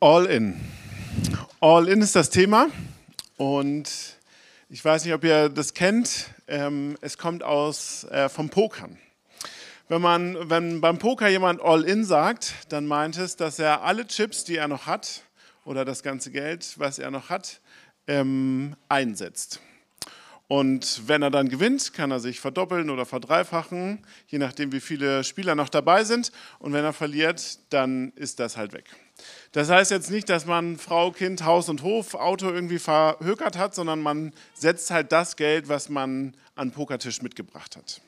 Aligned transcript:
All 0.00 0.26
in. 0.26 0.54
All 1.58 1.88
in 1.88 2.00
ist 2.02 2.14
das 2.14 2.30
Thema 2.30 2.68
und 3.36 3.90
ich 4.68 4.84
weiß 4.84 5.04
nicht, 5.04 5.12
ob 5.12 5.24
ihr 5.24 5.48
das 5.48 5.74
kennt. 5.74 6.26
Ähm, 6.46 6.96
es 7.00 7.18
kommt 7.18 7.42
aus 7.42 8.04
äh, 8.04 8.28
vom 8.28 8.48
Pokern. 8.48 8.96
Wenn, 9.88 10.00
man, 10.00 10.50
wenn 10.50 10.80
beim 10.80 10.98
Poker 10.98 11.26
jemand 11.26 11.60
All 11.60 11.82
in 11.82 12.04
sagt, 12.04 12.54
dann 12.68 12.86
meint 12.86 13.18
es, 13.18 13.34
dass 13.34 13.58
er 13.58 13.82
alle 13.82 14.06
Chips, 14.06 14.44
die 14.44 14.54
er 14.54 14.68
noch 14.68 14.86
hat, 14.86 15.22
oder 15.64 15.84
das 15.84 16.04
ganze 16.04 16.30
Geld, 16.30 16.74
was 16.76 17.00
er 17.00 17.10
noch 17.10 17.28
hat, 17.28 17.60
ähm, 18.06 18.76
einsetzt. 18.88 19.60
Und 20.46 21.08
wenn 21.08 21.22
er 21.22 21.32
dann 21.32 21.48
gewinnt, 21.48 21.92
kann 21.92 22.12
er 22.12 22.20
sich 22.20 22.38
verdoppeln 22.38 22.88
oder 22.90 23.04
verdreifachen, 23.04 24.06
je 24.28 24.38
nachdem, 24.38 24.70
wie 24.70 24.80
viele 24.80 25.24
Spieler 25.24 25.56
noch 25.56 25.68
dabei 25.68 26.04
sind. 26.04 26.30
Und 26.60 26.72
wenn 26.72 26.84
er 26.84 26.92
verliert, 26.92 27.58
dann 27.70 28.12
ist 28.14 28.38
das 28.38 28.56
halt 28.56 28.72
weg. 28.72 28.84
Das 29.52 29.70
heißt 29.70 29.90
jetzt 29.90 30.10
nicht, 30.10 30.28
dass 30.28 30.44
man 30.44 30.76
Frau, 30.76 31.10
Kind, 31.10 31.44
Haus 31.44 31.68
und 31.68 31.82
Hof, 31.82 32.14
Auto 32.14 32.50
irgendwie 32.50 32.78
verhökert 32.78 33.56
hat, 33.56 33.74
sondern 33.74 34.00
man 34.00 34.32
setzt 34.54 34.90
halt 34.90 35.10
das 35.10 35.36
Geld, 35.36 35.68
was 35.68 35.88
man 35.88 36.36
an 36.54 36.70
Pokertisch 36.70 37.22
mitgebracht 37.22 37.76
hat. 37.76 38.02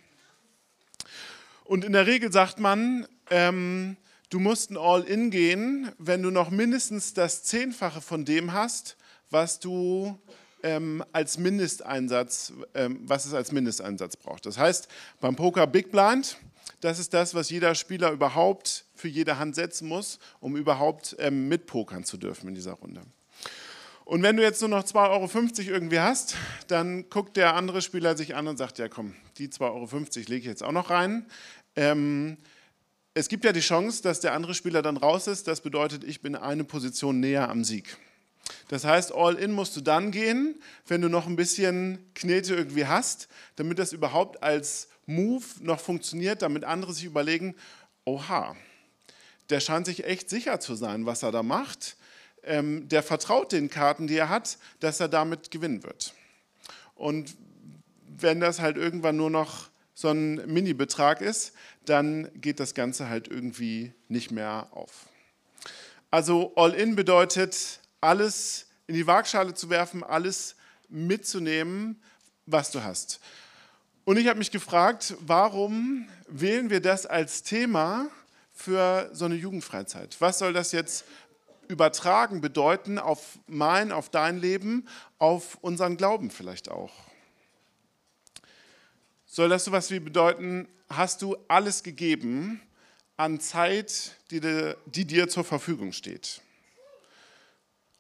Und 1.64 1.84
in 1.84 1.92
der 1.92 2.06
Regel 2.06 2.32
sagt 2.32 2.58
man, 2.58 3.06
ähm, 3.30 3.96
du 4.28 4.38
musst 4.38 4.70
ein 4.70 4.76
All-In 4.76 5.30
gehen, 5.30 5.92
wenn 5.98 6.22
du 6.22 6.30
noch 6.30 6.50
mindestens 6.50 7.14
das 7.14 7.44
Zehnfache 7.44 8.00
von 8.00 8.24
dem 8.24 8.52
hast, 8.52 8.96
was 9.30 9.60
du 9.60 10.18
ähm, 10.62 11.04
als 11.12 11.38
Mindesteinsatz, 11.38 12.52
ähm, 12.74 13.00
was 13.04 13.24
es 13.24 13.34
als 13.34 13.52
Mindesteinsatz 13.52 14.16
braucht. 14.16 14.46
Das 14.46 14.58
heißt, 14.58 14.88
beim 15.20 15.36
Poker 15.36 15.66
Big 15.66 15.90
Blind, 15.90 16.36
das 16.80 16.98
ist 16.98 17.12
das, 17.14 17.34
was 17.34 17.50
jeder 17.50 17.74
Spieler 17.74 18.10
überhaupt 18.10 18.84
für 18.94 19.08
jede 19.08 19.38
Hand 19.38 19.54
setzen 19.54 19.88
muss, 19.88 20.18
um 20.40 20.56
überhaupt 20.56 21.16
ähm, 21.18 21.48
mitpokern 21.48 22.04
zu 22.04 22.16
dürfen 22.16 22.48
in 22.48 22.54
dieser 22.54 22.72
Runde. 22.72 23.02
Und 24.04 24.22
wenn 24.22 24.36
du 24.36 24.42
jetzt 24.42 24.60
nur 24.60 24.70
noch 24.70 24.82
2,50 24.82 24.98
Euro 25.10 25.74
irgendwie 25.74 26.00
hast, 26.00 26.34
dann 26.66 27.08
guckt 27.10 27.36
der 27.36 27.54
andere 27.54 27.80
Spieler 27.80 28.16
sich 28.16 28.34
an 28.34 28.48
und 28.48 28.56
sagt, 28.56 28.78
ja 28.78 28.88
komm, 28.88 29.14
die 29.38 29.48
2,50 29.48 29.60
Euro 29.62 29.86
lege 30.14 30.36
ich 30.36 30.44
jetzt 30.46 30.64
auch 30.64 30.72
noch 30.72 30.90
rein. 30.90 31.26
Ähm, 31.76 32.36
es 33.14 33.28
gibt 33.28 33.44
ja 33.44 33.52
die 33.52 33.60
Chance, 33.60 34.02
dass 34.02 34.20
der 34.20 34.32
andere 34.32 34.54
Spieler 34.54 34.82
dann 34.82 34.96
raus 34.96 35.26
ist. 35.26 35.46
Das 35.46 35.60
bedeutet, 35.60 36.04
ich 36.04 36.22
bin 36.22 36.34
eine 36.34 36.64
Position 36.64 37.20
näher 37.20 37.48
am 37.48 37.64
Sieg. 37.64 37.96
Das 38.68 38.84
heißt, 38.84 39.14
All-In 39.14 39.52
musst 39.52 39.76
du 39.76 39.80
dann 39.80 40.10
gehen, 40.10 40.60
wenn 40.86 41.02
du 41.02 41.08
noch 41.08 41.26
ein 41.26 41.36
bisschen 41.36 41.98
Knete 42.14 42.54
irgendwie 42.54 42.86
hast, 42.86 43.28
damit 43.56 43.78
das 43.78 43.92
überhaupt 43.92 44.42
als 44.42 44.88
Move 45.10 45.44
noch 45.60 45.80
funktioniert, 45.80 46.42
damit 46.42 46.64
andere 46.64 46.92
sich 46.92 47.04
überlegen, 47.04 47.54
oha, 48.04 48.56
der 49.50 49.60
scheint 49.60 49.86
sich 49.86 50.04
echt 50.04 50.30
sicher 50.30 50.60
zu 50.60 50.74
sein, 50.74 51.06
was 51.06 51.22
er 51.22 51.32
da 51.32 51.42
macht. 51.42 51.96
Ähm, 52.42 52.88
der 52.88 53.02
vertraut 53.02 53.52
den 53.52 53.68
Karten, 53.68 54.06
die 54.06 54.16
er 54.16 54.28
hat, 54.28 54.58
dass 54.78 55.00
er 55.00 55.08
damit 55.08 55.50
gewinnen 55.50 55.82
wird. 55.82 56.14
Und 56.94 57.34
wenn 58.06 58.40
das 58.40 58.60
halt 58.60 58.76
irgendwann 58.76 59.16
nur 59.16 59.30
noch 59.30 59.68
so 59.94 60.08
ein 60.08 60.36
Mini-Betrag 60.46 61.20
ist, 61.20 61.52
dann 61.84 62.30
geht 62.40 62.60
das 62.60 62.74
Ganze 62.74 63.08
halt 63.08 63.28
irgendwie 63.28 63.92
nicht 64.08 64.30
mehr 64.30 64.68
auf. 64.70 65.08
Also 66.10 66.52
All-In 66.56 66.96
bedeutet, 66.96 67.80
alles 68.00 68.66
in 68.86 68.94
die 68.94 69.06
Waagschale 69.06 69.54
zu 69.54 69.70
werfen, 69.70 70.02
alles 70.02 70.56
mitzunehmen, 70.88 72.02
was 72.46 72.70
du 72.70 72.82
hast. 72.82 73.20
Und 74.10 74.16
ich 74.16 74.26
habe 74.26 74.40
mich 74.40 74.50
gefragt, 74.50 75.14
warum 75.20 76.08
wählen 76.26 76.68
wir 76.68 76.80
das 76.80 77.06
als 77.06 77.44
Thema 77.44 78.08
für 78.52 79.08
so 79.12 79.24
eine 79.26 79.36
Jugendfreizeit? 79.36 80.16
Was 80.18 80.40
soll 80.40 80.52
das 80.52 80.72
jetzt 80.72 81.04
übertragen 81.68 82.40
bedeuten 82.40 82.98
auf 82.98 83.38
mein, 83.46 83.92
auf 83.92 84.08
dein 84.08 84.40
Leben, 84.40 84.88
auf 85.20 85.58
unseren 85.60 85.96
Glauben 85.96 86.32
vielleicht 86.32 86.68
auch? 86.68 86.90
Soll 89.26 89.48
das 89.48 89.66
so 89.66 89.70
etwas 89.70 89.92
wie 89.92 90.00
bedeuten, 90.00 90.66
hast 90.88 91.22
du 91.22 91.36
alles 91.46 91.84
gegeben 91.84 92.60
an 93.16 93.38
Zeit, 93.38 94.16
die, 94.32 94.40
die 94.86 95.04
dir 95.04 95.28
zur 95.28 95.44
Verfügung 95.44 95.92
steht? 95.92 96.42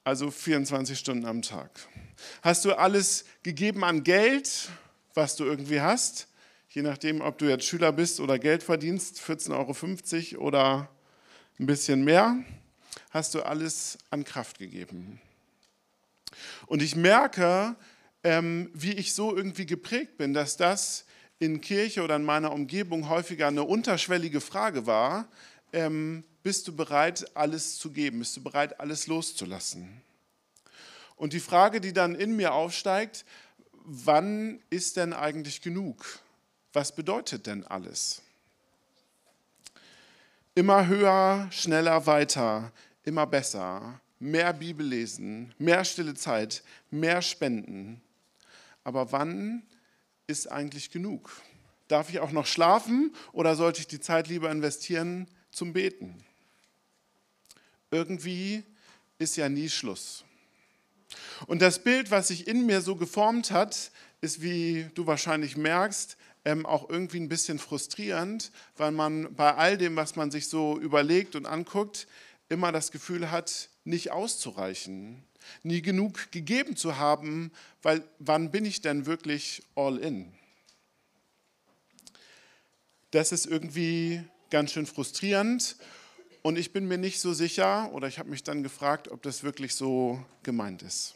also 0.02 0.30
24 0.30 0.98
Stunden 0.98 1.24
am 1.26 1.42
Tag. 1.42 1.70
Hast 2.42 2.64
du 2.64 2.72
alles 2.72 3.26
gegeben 3.44 3.84
an 3.84 4.02
Geld, 4.02 4.70
was 5.14 5.36
du 5.36 5.44
irgendwie 5.44 5.80
hast, 5.80 6.28
je 6.70 6.82
nachdem, 6.82 7.20
ob 7.20 7.38
du 7.38 7.48
jetzt 7.48 7.64
Schüler 7.64 7.92
bist 7.92 8.20
oder 8.20 8.38
Geld 8.38 8.62
verdienst, 8.62 9.20
14,50 9.20 10.34
Euro 10.34 10.46
oder 10.46 10.88
ein 11.58 11.66
bisschen 11.66 12.04
mehr, 12.04 12.36
hast 13.10 13.34
du 13.34 13.42
alles 13.42 13.98
an 14.10 14.24
Kraft 14.24 14.58
gegeben. 14.58 15.20
Und 16.66 16.82
ich 16.82 16.96
merke, 16.96 17.76
ähm, 18.22 18.70
wie 18.74 18.92
ich 18.92 19.14
so 19.14 19.36
irgendwie 19.36 19.66
geprägt 19.66 20.16
bin, 20.16 20.32
dass 20.32 20.56
das 20.56 21.04
in 21.38 21.60
Kirche 21.60 22.02
oder 22.02 22.16
in 22.16 22.24
meiner 22.24 22.52
Umgebung 22.52 23.08
häufiger 23.08 23.48
eine 23.48 23.64
unterschwellige 23.64 24.40
Frage 24.40 24.86
war, 24.86 25.28
ähm, 25.72 26.24
bist 26.42 26.68
du 26.68 26.76
bereit, 26.76 27.36
alles 27.36 27.78
zu 27.78 27.90
geben? 27.90 28.20
Bist 28.20 28.36
du 28.36 28.42
bereit, 28.42 28.80
alles 28.80 29.06
loszulassen? 29.06 30.02
Und 31.16 31.32
die 31.32 31.40
Frage, 31.40 31.80
die 31.80 31.92
dann 31.92 32.14
in 32.14 32.36
mir 32.36 32.54
aufsteigt, 32.54 33.24
wann 33.84 34.60
ist 34.70 34.96
denn 34.96 35.12
eigentlich 35.12 35.62
genug? 35.62 36.20
Was 36.72 36.94
bedeutet 36.94 37.46
denn 37.46 37.66
alles? 37.66 38.22
Immer 40.54 40.86
höher, 40.86 41.48
schneller, 41.50 42.06
weiter, 42.06 42.72
immer 43.04 43.26
besser, 43.26 44.00
mehr 44.18 44.52
Bibel 44.52 44.86
lesen, 44.86 45.54
mehr 45.58 45.84
stille 45.84 46.14
Zeit, 46.14 46.62
mehr 46.90 47.22
Spenden. 47.22 48.00
Aber 48.84 49.12
wann 49.12 49.62
ist 50.26 50.50
eigentlich 50.50 50.90
genug? 50.90 51.30
Darf 51.88 52.10
ich 52.10 52.20
auch 52.20 52.32
noch 52.32 52.46
schlafen 52.46 53.14
oder 53.32 53.56
sollte 53.56 53.80
ich 53.80 53.86
die 53.86 54.00
Zeit 54.00 54.28
lieber 54.28 54.50
investieren 54.50 55.26
zum 55.50 55.72
Beten? 55.72 56.24
irgendwie 57.90 58.62
ist 59.18 59.36
ja 59.36 59.48
nie 59.48 59.68
Schluss. 59.68 60.24
Und 61.46 61.62
das 61.62 61.82
Bild, 61.82 62.10
was 62.10 62.28
sich 62.28 62.46
in 62.46 62.66
mir 62.66 62.80
so 62.80 62.96
geformt 62.96 63.50
hat, 63.50 63.90
ist, 64.20 64.42
wie 64.42 64.86
du 64.94 65.06
wahrscheinlich 65.06 65.56
merkst, 65.56 66.16
ähm, 66.44 66.64
auch 66.64 66.88
irgendwie 66.88 67.20
ein 67.20 67.28
bisschen 67.28 67.58
frustrierend, 67.58 68.50
weil 68.76 68.92
man 68.92 69.34
bei 69.34 69.54
all 69.54 69.76
dem, 69.76 69.96
was 69.96 70.16
man 70.16 70.30
sich 70.30 70.48
so 70.48 70.78
überlegt 70.78 71.36
und 71.36 71.46
anguckt, 71.46 72.06
immer 72.48 72.72
das 72.72 72.90
Gefühl 72.90 73.30
hat, 73.30 73.68
nicht 73.84 74.10
auszureichen, 74.10 75.22
nie 75.62 75.82
genug 75.82 76.32
gegeben 76.32 76.76
zu 76.76 76.96
haben, 76.96 77.52
weil 77.82 78.02
wann 78.18 78.50
bin 78.50 78.64
ich 78.64 78.80
denn 78.80 79.06
wirklich 79.06 79.62
all 79.74 79.98
in? 79.98 80.32
Das 83.10 83.32
ist 83.32 83.46
irgendwie 83.46 84.22
ganz 84.50 84.72
schön 84.72 84.86
frustrierend 84.86 85.76
und 86.42 86.58
ich 86.58 86.72
bin 86.72 86.86
mir 86.88 86.98
nicht 86.98 87.20
so 87.20 87.32
sicher 87.32 87.90
oder 87.92 88.08
ich 88.08 88.18
habe 88.18 88.30
mich 88.30 88.42
dann 88.42 88.62
gefragt, 88.62 89.08
ob 89.08 89.22
das 89.22 89.42
wirklich 89.42 89.74
so 89.74 90.24
gemeint 90.42 90.82
ist. 90.82 91.14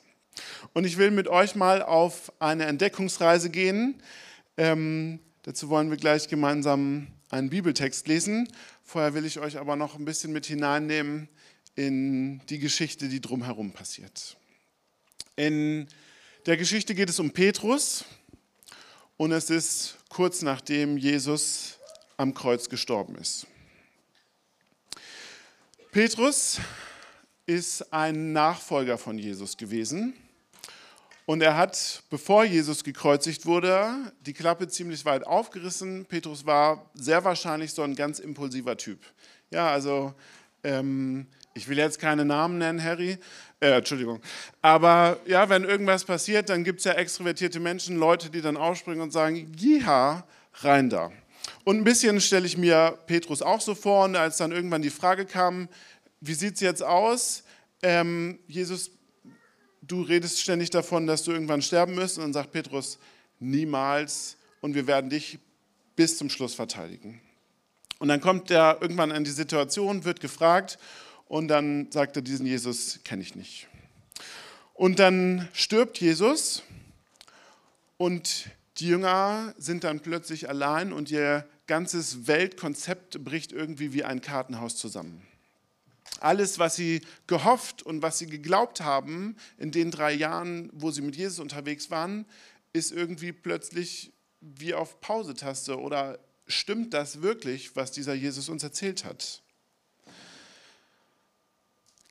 Und 0.72 0.84
ich 0.84 0.98
will 0.98 1.10
mit 1.10 1.28
euch 1.28 1.54
mal 1.54 1.82
auf 1.82 2.32
eine 2.40 2.66
Entdeckungsreise 2.66 3.50
gehen. 3.50 4.02
Ähm, 4.56 5.20
dazu 5.42 5.68
wollen 5.68 5.90
wir 5.90 5.96
gleich 5.96 6.28
gemeinsam 6.28 7.06
einen 7.30 7.50
Bibeltext 7.50 8.08
lesen. 8.08 8.48
Vorher 8.82 9.14
will 9.14 9.24
ich 9.24 9.38
euch 9.38 9.58
aber 9.58 9.76
noch 9.76 9.96
ein 9.96 10.04
bisschen 10.04 10.32
mit 10.32 10.46
hineinnehmen 10.46 11.28
in 11.76 12.41
die 12.48 12.58
Geschichte, 12.58 13.08
die 13.08 13.20
drumherum 13.20 13.72
passiert. 13.72 14.36
In 15.36 15.88
der 16.46 16.56
Geschichte 16.56 16.94
geht 16.94 17.08
es 17.08 17.18
um 17.18 17.32
Petrus 17.32 18.04
und 19.16 19.32
es 19.32 19.50
ist 19.50 19.96
kurz 20.08 20.42
nachdem 20.42 20.96
Jesus 20.96 21.78
am 22.16 22.34
Kreuz 22.34 22.68
gestorben 22.68 23.16
ist. 23.16 23.46
Petrus 25.94 26.59
ist 27.47 27.93
ein 27.93 28.32
Nachfolger 28.32 28.98
von 28.98 29.16
Jesus 29.16 29.57
gewesen. 29.57 30.13
Und 31.24 31.41
er 31.41 31.57
hat, 31.57 32.03
bevor 32.10 32.45
Jesus 32.45 32.83
gekreuzigt 32.83 33.47
wurde, 33.47 34.13
die 34.27 34.33
Klappe 34.33 34.66
ziemlich 34.66 35.04
weit 35.04 35.24
aufgerissen. 35.24 36.04
Petrus 36.07 36.45
war 36.45 36.91
sehr 36.95 37.22
wahrscheinlich 37.22 37.71
so 37.71 37.83
ein 37.83 37.95
ganz 37.95 38.18
impulsiver 38.18 38.77
Typ. 38.77 38.98
Ja, 39.53 39.71
also 39.71 40.13
ähm, 40.65 41.28
ich 41.54 41.68
will 41.68 41.78
jetzt 41.78 42.01
keine 42.01 42.24
Namen 42.24 42.59
nennen, 42.59 42.83
Harry. 42.83 43.16
Äh, 43.60 43.77
Entschuldigung. 43.77 44.21
Aber 44.63 45.21
ja, 45.27 45.48
wenn 45.48 45.63
irgendwas 45.63 46.04
passiert, 46.04 46.48
dann 46.48 46.65
gibt 46.65 46.80
es 46.80 46.86
ja 46.86 46.95
extrovertierte 46.95 47.60
Menschen, 47.60 47.98
Leute, 47.98 48.30
die 48.30 48.41
dann 48.41 48.57
aufspringen 48.57 49.01
und 49.01 49.13
sagen, 49.13 49.53
jiha, 49.57 50.27
rein 50.54 50.91
da. 50.91 51.13
Und 51.65 51.78
ein 51.78 51.84
bisschen 51.84 52.21
stelle 52.21 52.47
ich 52.47 52.59
mir 52.59 52.98
Petrus 53.07 53.42
auch 53.42 53.60
so 53.60 53.74
vor, 53.74 54.04
und 54.04 54.16
als 54.16 54.36
dann 54.36 54.53
irgendwann 54.53 54.83
die 54.83 54.91
Frage 54.91 55.24
kam, 55.24 55.68
wie 56.21 56.34
sieht 56.34 56.55
es 56.55 56.61
jetzt 56.61 56.83
aus? 56.83 57.45
Ähm, 57.83 58.39
Jesus, 58.47 58.91
du 59.83 60.03
redest 60.03 60.41
ständig 60.41 60.71
davon, 60.71 61.07
dass 61.07 61.25
du 61.25 61.33
irgendwann 61.33 61.63
sterben 61.63 61.97
wirst. 61.97 62.19
Und 62.19 62.25
dann 62.25 62.33
sagt 62.33 62.53
Petrus, 62.53 62.99
niemals. 63.39 64.37
Und 64.61 64.75
wir 64.75 64.87
werden 64.87 65.11
dich 65.11 65.39
bis 65.97 66.19
zum 66.19 66.31
Schluss 66.31 66.55
verteidigen. 66.55 67.21
Und 67.99 68.09
dann 68.09 68.21
kommt 68.21 68.51
er 68.51 68.78
irgendwann 68.81 69.11
in 69.11 69.25
die 69.25 69.31
Situation, 69.31 70.05
wird 70.05 70.21
gefragt 70.21 70.78
Und 71.27 71.49
dann 71.49 71.91
sagt 71.91 72.16
er, 72.16 72.22
diesen 72.22 72.47
Jesus 72.47 73.01
kenne 73.05 73.22
ich 73.22 73.34
nicht. 73.34 73.69
Und 74.75 74.99
dann 74.99 75.49
stirbt 75.53 75.99
Jesus 75.99 76.63
und 77.97 78.51
die 78.78 78.89
Jünger 78.89 79.55
sind 79.57 79.84
dann 79.84 80.01
plötzlich 80.01 80.49
allein 80.49 80.93
und 80.93 81.11
ihr 81.11 81.49
ganzes 81.66 82.27
Weltkonzept 82.27 83.25
bricht 83.25 83.53
irgendwie 83.53 83.93
wie 83.93 84.05
ein 84.05 84.21
Kartenhaus 84.21 84.77
zusammen. 84.77 85.22
Alles, 86.21 86.59
was 86.59 86.77
sie 86.77 87.03
gehofft 87.27 87.83
und 87.83 88.03
was 88.03 88.18
sie 88.18 88.27
geglaubt 88.27 88.80
haben 88.80 89.36
in 89.59 89.71
den 89.71 89.91
drei 89.91 90.12
Jahren, 90.12 90.71
wo 90.72 90.91
sie 90.91 91.03
mit 91.03 91.16
Jesus 91.16 91.39
unterwegs 91.39 91.91
waren, 91.91 92.27
ist 92.72 92.92
irgendwie 92.92 93.33
plötzlich 93.33 94.12
wie 94.41 94.74
auf 94.74 95.01
Pausetaste 95.01 95.78
oder 95.78 96.18
stimmt 96.47 96.92
das 96.95 97.22
wirklich, 97.22 97.77
was 97.77 97.92
dieser 97.92 98.15
Jesus 98.15 98.48
uns 98.48 98.62
erzählt 98.62 99.04
hat? 99.04 99.42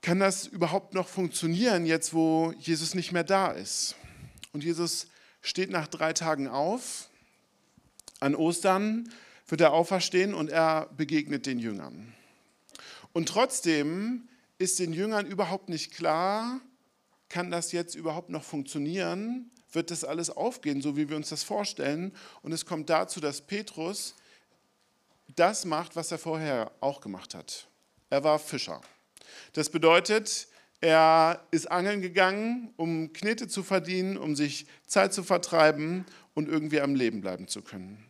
Kann 0.02 0.20
das 0.20 0.46
überhaupt 0.46 0.92
noch 0.92 1.08
funktionieren, 1.08 1.86
jetzt 1.86 2.12
wo 2.12 2.52
Jesus 2.58 2.94
nicht 2.94 3.12
mehr 3.12 3.24
da 3.24 3.52
ist? 3.52 3.96
Und 4.52 4.62
Jesus 4.62 5.06
steht 5.40 5.70
nach 5.70 5.88
drei 5.88 6.12
Tagen 6.12 6.46
auf. 6.46 7.08
An 8.20 8.34
Ostern 8.34 9.10
wird 9.48 9.60
er 9.60 9.72
auferstehen 9.72 10.34
und 10.34 10.50
er 10.50 10.90
begegnet 10.96 11.46
den 11.46 11.58
Jüngern. 11.58 12.14
Und 13.14 13.28
trotzdem 13.28 14.28
ist 14.58 14.78
den 14.80 14.92
Jüngern 14.92 15.26
überhaupt 15.26 15.70
nicht 15.70 15.94
klar, 15.94 16.60
kann 17.28 17.50
das 17.50 17.72
jetzt 17.72 17.94
überhaupt 17.94 18.28
noch 18.28 18.42
funktionieren? 18.44 19.50
Wird 19.72 19.90
das 19.90 20.04
alles 20.04 20.30
aufgehen, 20.30 20.82
so 20.82 20.96
wie 20.96 21.08
wir 21.08 21.16
uns 21.16 21.30
das 21.30 21.42
vorstellen? 21.42 22.14
Und 22.42 22.52
es 22.52 22.66
kommt 22.66 22.90
dazu, 22.90 23.20
dass 23.20 23.40
Petrus 23.40 24.14
das 25.36 25.64
macht, 25.64 25.96
was 25.96 26.12
er 26.12 26.18
vorher 26.18 26.72
auch 26.80 27.00
gemacht 27.00 27.34
hat. 27.34 27.66
Er 28.10 28.22
war 28.24 28.38
Fischer. 28.38 28.80
Das 29.52 29.70
bedeutet, 29.70 30.48
er 30.80 31.46
ist 31.50 31.70
angeln 31.70 32.02
gegangen, 32.02 32.74
um 32.76 33.12
Knete 33.12 33.48
zu 33.48 33.62
verdienen, 33.62 34.16
um 34.16 34.36
sich 34.36 34.66
Zeit 34.86 35.14
zu 35.14 35.22
vertreiben 35.22 36.04
und 36.34 36.48
irgendwie 36.48 36.80
am 36.80 36.94
Leben 36.94 37.20
bleiben 37.20 37.48
zu 37.48 37.62
können. 37.62 38.04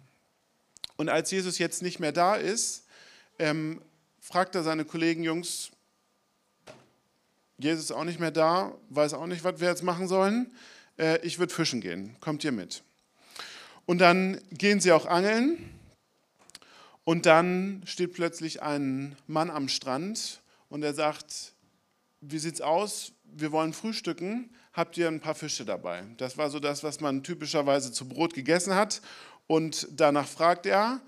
Und 0.97 1.09
als 1.09 1.31
Jesus 1.31 1.59
jetzt 1.59 1.83
nicht 1.83 2.01
mehr 2.01 2.13
da 2.13 2.37
ist, 2.37 2.87
ähm, 3.39 3.81
fragt 4.25 4.55
er 4.55 4.63
seine 4.63 4.87
Kollegen, 4.87 5.23
Jungs, 5.23 5.71
Jesus 7.59 7.85
ist 7.85 7.93
auch 7.93 8.05
nicht 8.05 8.21
mehr 8.21 8.31
da, 8.31 8.73
weiß 8.89 9.13
auch 9.13 9.27
nicht, 9.27 9.45
was 9.45 9.61
wir 9.61 9.69
jetzt 9.69 9.83
machen 9.83 10.09
sollen. 10.09 10.51
Äh, 10.99 11.19
ich 11.19 11.39
würde 11.39 11.53
fischen 11.53 11.83
gehen, 11.83 12.17
kommt 12.21 12.43
ihr 12.43 12.51
mit. 12.51 12.83
Und 13.85 13.99
dann 13.99 14.41
gehen 14.51 14.81
sie 14.81 14.93
auch 14.93 15.05
angeln 15.05 15.59
und 17.05 17.27
dann 17.27 17.83
steht 17.85 18.15
plötzlich 18.15 18.63
ein 18.63 19.15
Mann 19.27 19.51
am 19.51 19.69
Strand 19.69 20.41
und 20.71 20.83
er 20.83 20.95
sagt, 20.95 21.53
wie 22.23 22.39
sieht's 22.39 22.63
aus? 22.63 23.13
Wir 23.25 23.53
wollen 23.53 23.75
frühstücken. 23.75 24.49
Habt 24.73 24.97
ihr 24.97 25.07
ein 25.07 25.21
paar 25.21 25.35
Fische 25.35 25.67
dabei? 25.67 26.03
Das 26.17 26.39
war 26.39 26.49
so 26.49 26.61
das, 26.61 26.83
was 26.83 27.01
man 27.01 27.23
typischerweise 27.23 27.93
zu 27.93 28.09
Brot 28.09 28.33
gegessen 28.33 28.75
hat. 28.75 29.03
Und 29.47 29.87
danach 29.91 30.27
fragt 30.27 30.65
er. 30.65 31.03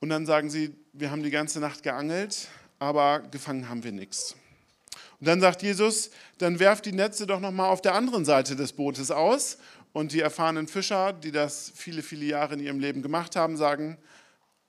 Und 0.00 0.10
dann 0.10 0.26
sagen 0.26 0.50
sie, 0.50 0.74
wir 0.92 1.10
haben 1.10 1.22
die 1.22 1.30
ganze 1.30 1.60
Nacht 1.60 1.82
geangelt, 1.82 2.48
aber 2.78 3.20
gefangen 3.30 3.68
haben 3.68 3.82
wir 3.84 3.92
nichts. 3.92 4.36
Und 5.20 5.26
dann 5.26 5.40
sagt 5.40 5.62
Jesus, 5.62 6.10
dann 6.38 6.60
werft 6.60 6.86
die 6.86 6.92
Netze 6.92 7.26
doch 7.26 7.40
noch 7.40 7.50
mal 7.50 7.68
auf 7.68 7.82
der 7.82 7.94
anderen 7.94 8.24
Seite 8.24 8.54
des 8.54 8.72
Bootes 8.72 9.10
aus. 9.10 9.58
Und 9.92 10.12
die 10.12 10.20
erfahrenen 10.20 10.68
Fischer, 10.68 11.12
die 11.12 11.32
das 11.32 11.72
viele, 11.74 12.02
viele 12.02 12.24
Jahre 12.24 12.54
in 12.54 12.60
ihrem 12.60 12.78
Leben 12.78 13.02
gemacht 13.02 13.34
haben, 13.34 13.56
sagen, 13.56 13.98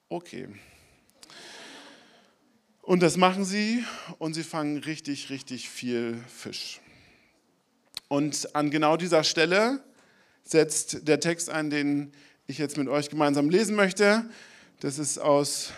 okay. 0.07 0.47
Und 2.81 3.03
das 3.03 3.17
machen 3.17 3.45
sie 3.45 3.83
und 4.17 4.33
sie 4.33 4.43
fangen 4.43 4.79
richtig, 4.79 5.29
richtig 5.29 5.69
viel 5.69 6.23
Fisch. 6.27 6.79
Und 8.07 8.55
an 8.55 8.71
genau 8.71 8.97
dieser 8.97 9.23
Stelle 9.23 9.83
setzt 10.43 11.07
der 11.07 11.19
Text 11.19 11.51
ein, 11.51 11.69
den 11.69 12.11
ich 12.47 12.57
jetzt 12.57 12.77
mit 12.77 12.87
euch 12.87 13.09
gemeinsam 13.09 13.51
lesen 13.51 13.75
möchte. 13.75 14.27
Das 14.81 14.97
ist 14.97 15.17
aus 15.17 15.71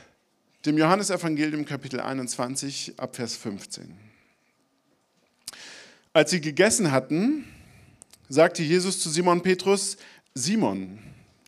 dem 0.63 0.77
Johannesevangelium 0.77 1.65
Kapitel 1.65 1.99
21 1.99 2.99
ab 2.99 3.15
Vers 3.15 3.35
15. 3.35 3.97
Als 6.13 6.29
sie 6.29 6.39
gegessen 6.39 6.91
hatten, 6.91 7.47
sagte 8.29 8.61
Jesus 8.61 8.99
zu 8.99 9.09
Simon 9.09 9.41
Petrus, 9.41 9.97
Simon, 10.35 10.99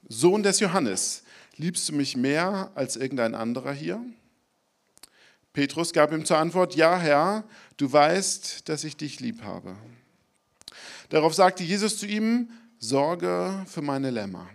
Sohn 0.09 0.41
des 0.41 0.61
Johannes, 0.61 1.21
liebst 1.55 1.87
du 1.89 1.93
mich 1.93 2.17
mehr 2.17 2.71
als 2.73 2.95
irgendein 2.95 3.35
anderer 3.35 3.71
hier? 3.71 4.03
Petrus 5.53 5.93
gab 5.93 6.11
ihm 6.11 6.25
zur 6.25 6.39
Antwort, 6.39 6.75
ja 6.75 6.97
Herr, 6.97 7.43
du 7.77 7.91
weißt, 7.93 8.67
dass 8.67 8.83
ich 8.83 8.97
dich 8.97 9.19
lieb 9.19 9.43
habe. 9.43 9.75
Darauf 11.09 11.35
sagte 11.35 11.63
Jesus 11.63 11.99
zu 11.99 12.07
ihm, 12.07 12.49
Sorge 12.79 13.63
für 13.67 13.83
meine 13.83 14.09
Lämmer. 14.09 14.49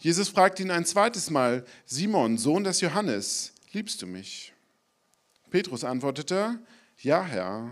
Jesus 0.00 0.30
fragte 0.30 0.62
ihn 0.62 0.70
ein 0.70 0.86
zweites 0.86 1.28
Mal, 1.28 1.64
Simon, 1.84 2.38
Sohn 2.38 2.64
des 2.64 2.80
Johannes, 2.80 3.52
liebst 3.72 4.00
du 4.00 4.06
mich? 4.06 4.54
Petrus 5.50 5.84
antwortete, 5.84 6.58
ja 7.02 7.22
Herr, 7.22 7.70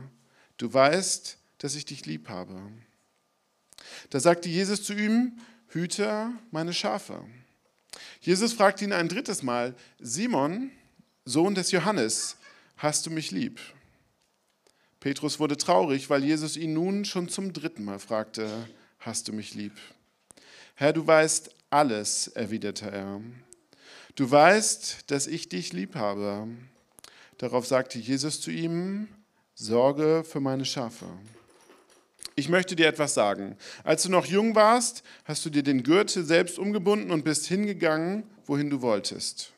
du 0.59 0.73
weißt, 0.73 1.39
dass 1.57 1.75
ich 1.75 1.87
dich 1.87 2.05
lieb 2.05 2.29
habe. 2.29 2.61
Da 4.11 4.21
sagte 4.21 4.51
Jesus 4.51 4.83
zu 4.83 4.93
ihm, 4.93 5.39
hüte 5.69 6.31
meine 6.51 6.75
Schafe. 6.75 7.25
Jesus 8.21 8.53
fragte 8.53 8.85
ihn 8.85 8.93
ein 8.93 9.09
drittes 9.09 9.43
Mal, 9.43 9.75
Simon, 9.99 10.71
Sohn 11.25 11.55
des 11.55 11.71
Johannes, 11.71 12.37
hast 12.77 13.07
du 13.07 13.11
mich 13.11 13.31
lieb? 13.31 13.59
Petrus 15.01 15.41
wurde 15.41 15.57
traurig, 15.57 16.11
weil 16.11 16.25
Jesus 16.25 16.59
ihn 16.59 16.75
nun 16.75 17.07
schon 17.07 17.31
zum 17.31 17.55
dritten 17.55 17.85
Mal 17.85 17.99
fragte, 17.99 18.69
hast 18.99 19.29
du 19.29 19.33
mich 19.33 19.55
lieb? 19.55 19.73
Herr, 20.75 20.93
du 20.93 21.07
weißt 21.07 21.55
alles, 21.71 22.29
erwiderte 22.29 22.91
er. 22.91 23.21
Du 24.15 24.31
weißt, 24.31 25.11
dass 25.11 25.27
ich 25.27 25.49
dich 25.49 25.73
lieb 25.73 25.95
habe. 25.95 26.49
Darauf 27.39 27.67
sagte 27.67 27.99
Jesus 27.99 28.41
zu 28.41 28.51
ihm, 28.51 29.09
Sorge 29.55 30.25
für 30.25 30.41
meine 30.41 30.65
Schafe. 30.65 31.07
Ich 32.37 32.49
möchte 32.49 32.77
dir 32.77 32.87
etwas 32.87 33.15
sagen. 33.15 33.57
Als 33.83 34.05
du 34.05 34.11
noch 34.11 34.27
jung 34.27 34.55
warst, 34.55 35.03
hast 35.25 35.45
du 35.45 35.51
dir 35.51 35.63
den 35.63 35.83
Gürtel 35.83 36.25
selbst 36.25 36.59
umgebunden 36.59 37.11
und 37.11 37.25
bist 37.25 37.47
hingegangen, 37.47 38.25
wohin 38.47 38.71
du 38.71 38.81
wolltest. 38.83 39.53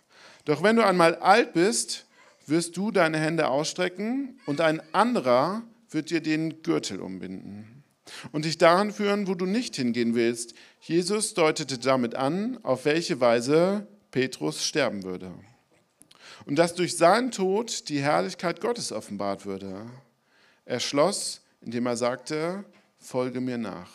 Doch 0.47 0.63
wenn 0.63 0.77
du 0.77 0.85
einmal 0.85 1.17
alt 1.17 1.53
bist, 1.53 2.07
wirst 2.47 2.77
du 2.77 2.91
deine 2.91 3.19
Hände 3.19 3.49
ausstrecken 3.49 4.41
und 4.47 4.61
ein 4.61 4.81
anderer 4.95 5.63
wird 5.91 6.11
dir 6.11 6.23
den 6.23 6.63
Gürtel 6.63 7.01
umbinden 7.01 7.80
und 8.33 8.45
dich 8.45 8.59
daran 8.59 8.93
führen, 8.93 9.27
wo 9.27 9.35
du 9.35 9.47
nicht 9.47 9.77
hingehen 9.77 10.15
willst. 10.15 10.55
Jesus 10.81 11.35
deutete 11.35 11.79
damit 11.79 12.15
an, 12.15 12.59
auf 12.63 12.85
welche 12.85 13.21
Weise 13.21 13.87
Petrus 14.11 14.65
sterben 14.65 15.03
würde. 15.03 15.33
Und 16.47 16.57
dass 16.57 16.75
durch 16.75 16.97
seinen 16.97 17.31
Tod 17.31 17.89
die 17.89 18.01
Herrlichkeit 18.01 18.61
Gottes 18.61 18.93
offenbart 18.93 19.47
würde. 19.47 19.87
Er 20.65 20.81
schloss, 20.81 21.43
indem 21.61 21.87
er 21.87 21.97
sagte, 21.97 22.65
folge 22.99 23.41
mir 23.41 23.59
nach. 23.59 23.91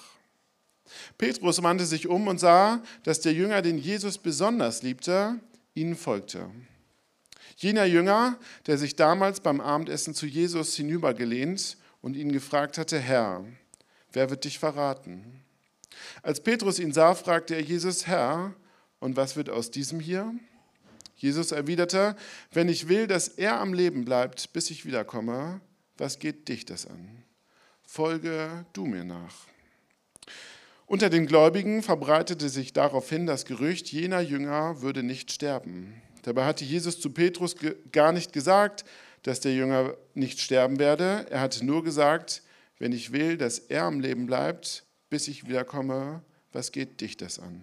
Petrus 1.17 1.63
wandte 1.63 1.85
sich 1.85 2.07
um 2.07 2.27
und 2.27 2.39
sah, 2.39 2.81
dass 3.03 3.21
der 3.21 3.33
Jünger, 3.33 3.61
den 3.61 3.77
Jesus 3.77 4.17
besonders 4.17 4.83
liebte, 4.83 5.39
ihnen 5.73 5.95
folgte. 5.95 6.49
Jener 7.57 7.85
Jünger, 7.85 8.37
der 8.67 8.77
sich 8.77 8.95
damals 8.95 9.39
beim 9.39 9.61
Abendessen 9.61 10.13
zu 10.13 10.25
Jesus 10.25 10.75
hinübergelehnt 10.75 11.77
und 12.01 12.15
ihn 12.15 12.31
gefragt 12.31 12.77
hatte, 12.77 12.99
Herr, 12.99 13.45
wer 14.15 14.29
wird 14.29 14.45
dich 14.45 14.59
verraten? 14.59 15.43
Als 16.21 16.41
Petrus 16.41 16.79
ihn 16.79 16.91
sah, 16.91 17.15
fragte 17.15 17.55
er 17.55 17.61
Jesus, 17.61 18.07
Herr, 18.07 18.53
und 18.99 19.15
was 19.15 19.35
wird 19.35 19.49
aus 19.49 19.71
diesem 19.71 19.99
hier? 19.99 20.33
Jesus 21.15 21.51
erwiderte, 21.51 22.15
wenn 22.51 22.67
ich 22.67 22.87
will, 22.87 23.07
dass 23.07 23.27
er 23.27 23.59
am 23.59 23.73
Leben 23.73 24.03
bleibt, 24.03 24.51
bis 24.53 24.69
ich 24.69 24.85
wiederkomme, 24.85 25.61
was 25.97 26.19
geht 26.19 26.47
dich 26.49 26.65
das 26.65 26.85
an? 26.85 27.23
Folge 27.83 28.65
du 28.73 28.85
mir 28.85 29.03
nach. 29.03 29.33
Unter 30.87 31.09
den 31.09 31.25
Gläubigen 31.25 31.81
verbreitete 31.81 32.49
sich 32.49 32.73
daraufhin 32.73 33.25
das 33.25 33.45
Gerücht, 33.45 33.91
jener 33.91 34.19
Jünger 34.19 34.81
würde 34.81 35.03
nicht 35.03 35.31
sterben. 35.31 36.01
Dabei 36.23 36.45
hatte 36.45 36.65
Jesus 36.65 36.99
zu 36.99 37.11
Petrus 37.11 37.55
gar 37.91 38.11
nicht 38.11 38.33
gesagt, 38.33 38.85
dass 39.23 39.39
der 39.39 39.53
Jünger 39.53 39.95
nicht 40.13 40.39
sterben 40.39 40.77
werde. 40.77 41.25
Er 41.29 41.39
hatte 41.41 41.65
nur 41.65 41.83
gesagt, 41.83 42.43
wenn 42.79 42.91
ich 42.91 43.11
will, 43.11 43.37
dass 43.37 43.59
er 43.59 43.83
am 43.83 43.99
Leben 43.99 44.25
bleibt, 44.25 44.85
bis 45.09 45.27
ich 45.27 45.47
wiederkomme, 45.47 46.21
was 46.51 46.71
geht 46.71 47.01
dich 47.01 47.17
das 47.17 47.39
an? 47.39 47.61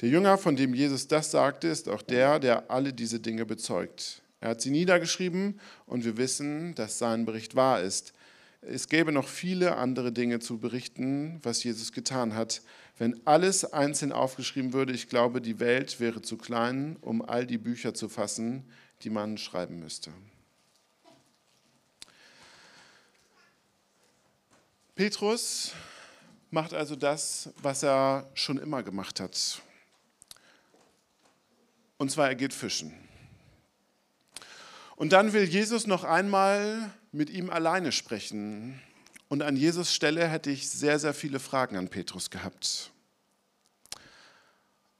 Der 0.00 0.10
Jünger, 0.10 0.36
von 0.36 0.56
dem 0.56 0.74
Jesus 0.74 1.08
das 1.08 1.30
sagte, 1.30 1.68
ist 1.68 1.88
auch 1.88 2.02
der, 2.02 2.38
der 2.38 2.70
alle 2.70 2.92
diese 2.92 3.18
Dinge 3.18 3.46
bezeugt. 3.46 4.22
Er 4.40 4.50
hat 4.50 4.60
sie 4.60 4.70
niedergeschrieben 4.70 5.58
und 5.86 6.04
wir 6.04 6.18
wissen, 6.18 6.74
dass 6.74 6.98
sein 6.98 7.24
Bericht 7.24 7.54
wahr 7.56 7.80
ist. 7.80 8.12
Es 8.60 8.88
gäbe 8.88 9.12
noch 9.12 9.28
viele 9.28 9.76
andere 9.76 10.12
Dinge 10.12 10.38
zu 10.40 10.58
berichten, 10.58 11.38
was 11.42 11.64
Jesus 11.64 11.92
getan 11.92 12.34
hat. 12.34 12.62
Wenn 12.98 13.20
alles 13.26 13.64
einzeln 13.72 14.12
aufgeschrieben 14.12 14.72
würde, 14.72 14.92
ich 14.92 15.08
glaube, 15.08 15.40
die 15.40 15.60
Welt 15.60 16.00
wäre 16.00 16.20
zu 16.20 16.36
klein, 16.36 16.96
um 17.00 17.22
all 17.22 17.46
die 17.46 17.58
Bücher 17.58 17.94
zu 17.94 18.08
fassen, 18.08 18.64
die 19.02 19.10
man 19.10 19.38
schreiben 19.38 19.78
müsste. 19.78 20.10
Petrus 24.96 25.72
macht 26.50 26.72
also 26.72 26.96
das, 26.96 27.50
was 27.60 27.82
er 27.82 28.30
schon 28.32 28.56
immer 28.56 28.82
gemacht 28.82 29.20
hat. 29.20 29.60
Und 31.98 32.10
zwar, 32.10 32.28
er 32.28 32.34
geht 32.34 32.54
fischen. 32.54 32.94
Und 34.96 35.12
dann 35.12 35.34
will 35.34 35.44
Jesus 35.44 35.86
noch 35.86 36.04
einmal 36.04 36.90
mit 37.12 37.28
ihm 37.28 37.50
alleine 37.50 37.92
sprechen. 37.92 38.80
Und 39.28 39.42
an 39.42 39.56
Jesus 39.56 39.92
Stelle 39.92 40.28
hätte 40.28 40.50
ich 40.50 40.70
sehr, 40.70 40.98
sehr 40.98 41.12
viele 41.12 41.40
Fragen 41.40 41.76
an 41.76 41.88
Petrus 41.88 42.30
gehabt. 42.30 42.90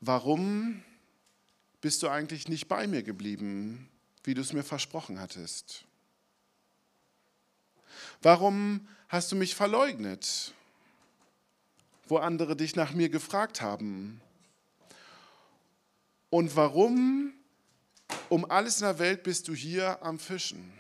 Warum 0.00 0.82
bist 1.80 2.02
du 2.02 2.08
eigentlich 2.08 2.48
nicht 2.48 2.68
bei 2.68 2.86
mir 2.86 3.02
geblieben, 3.02 3.88
wie 4.24 4.34
du 4.34 4.42
es 4.42 4.52
mir 4.52 4.62
versprochen 4.62 5.18
hattest? 5.18 5.86
Warum 8.20 8.86
hast 9.08 9.30
du 9.32 9.36
mich 9.36 9.54
verleugnet, 9.54 10.52
wo 12.08 12.18
andere 12.18 12.56
dich 12.56 12.76
nach 12.76 12.92
mir 12.92 13.08
gefragt 13.08 13.60
haben? 13.60 14.20
Und 16.30 16.56
warum 16.56 17.32
um 18.28 18.48
alles 18.50 18.80
in 18.80 18.86
der 18.86 18.98
Welt 18.98 19.22
bist 19.22 19.48
du 19.48 19.54
hier 19.54 20.02
am 20.02 20.18
Fischen? 20.18 20.72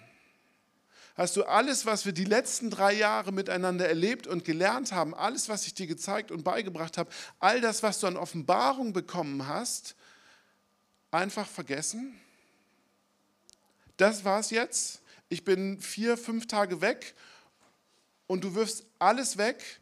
Hast 1.16 1.36
du 1.36 1.44
alles, 1.44 1.86
was 1.86 2.04
wir 2.04 2.12
die 2.12 2.26
letzten 2.26 2.68
drei 2.68 2.92
Jahre 2.92 3.32
miteinander 3.32 3.88
erlebt 3.88 4.26
und 4.26 4.44
gelernt 4.44 4.92
haben, 4.92 5.14
alles, 5.14 5.48
was 5.48 5.66
ich 5.66 5.72
dir 5.72 5.86
gezeigt 5.86 6.30
und 6.30 6.44
beigebracht 6.44 6.98
habe, 6.98 7.10
all 7.38 7.62
das, 7.62 7.82
was 7.82 8.00
du 8.00 8.06
an 8.06 8.18
Offenbarung 8.18 8.92
bekommen 8.92 9.46
hast, 9.46 9.96
einfach 11.10 11.48
vergessen? 11.48 12.20
Das 13.96 14.26
war's 14.26 14.50
jetzt. 14.50 15.00
Ich 15.30 15.42
bin 15.42 15.80
vier, 15.80 16.18
fünf 16.18 16.46
Tage 16.48 16.82
weg 16.82 17.14
und 18.26 18.44
du 18.44 18.54
wirfst 18.54 18.84
alles 18.98 19.36
weg 19.36 19.80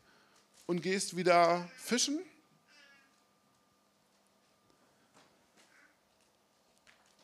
und 0.67 0.83
gehst 0.83 1.17
wieder 1.17 1.69
fischen? 1.77 2.19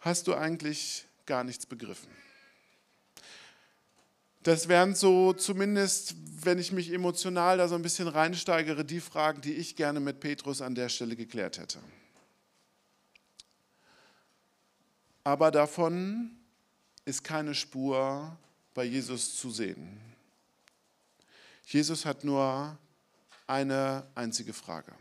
Hast 0.00 0.26
du 0.26 0.34
eigentlich 0.34 1.06
gar 1.26 1.44
nichts 1.44 1.66
begriffen? 1.66 2.08
Das 4.42 4.68
wären 4.68 4.94
so 4.94 5.34
zumindest, 5.34 6.14
wenn 6.42 6.58
ich 6.58 6.72
mich 6.72 6.90
emotional 6.92 7.58
da 7.58 7.68
so 7.68 7.74
ein 7.74 7.82
bisschen 7.82 8.08
reinsteigere, 8.08 8.86
die 8.86 9.00
Fragen, 9.00 9.42
die 9.42 9.52
ich 9.52 9.76
gerne 9.76 10.00
mit 10.00 10.20
Petrus 10.20 10.62
an 10.62 10.74
der 10.74 10.88
Stelle 10.88 11.16
geklärt 11.16 11.58
hätte. 11.58 11.78
Aber 15.24 15.50
davon 15.50 16.30
ist 17.04 17.22
keine 17.22 17.54
Spur 17.54 18.34
bei 18.72 18.84
Jesus 18.84 19.36
zu 19.36 19.50
sehen. 19.50 20.00
Jesus 21.70 22.04
hat 22.04 22.24
nur 22.24 22.76
eine 23.46 24.04
einzige 24.16 24.52
Frage. 24.52 24.92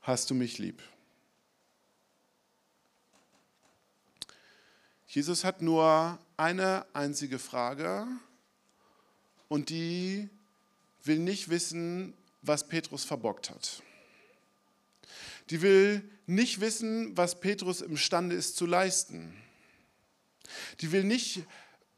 Hast 0.00 0.30
du 0.30 0.34
mich 0.34 0.58
lieb? 0.58 0.82
Jesus 5.06 5.44
hat 5.44 5.62
nur 5.62 6.18
eine 6.36 6.84
einzige 6.92 7.38
Frage 7.38 8.04
und 9.46 9.70
die 9.70 10.28
will 11.04 11.20
nicht 11.20 11.48
wissen, 11.48 12.12
was 12.40 12.66
Petrus 12.66 13.04
verbockt 13.04 13.48
hat. 13.48 13.80
Die 15.50 15.62
will 15.62 16.02
nicht 16.26 16.60
wissen, 16.60 17.16
was 17.16 17.38
Petrus 17.38 17.80
imstande 17.80 18.34
ist 18.34 18.56
zu 18.56 18.66
leisten. 18.66 19.40
Die 20.80 20.90
will 20.90 21.04
nicht 21.04 21.46